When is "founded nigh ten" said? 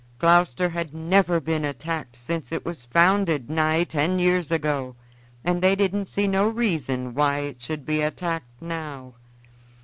2.85-4.17